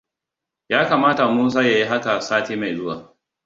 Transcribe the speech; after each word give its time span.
Ya 0.69 0.85
kamata 0.89 1.27
Musa 1.27 1.61
ya 1.63 1.77
yi 1.77 1.85
haka 1.85 2.21
sati 2.21 2.55
mai 2.55 2.75
zuwa. 2.75 3.15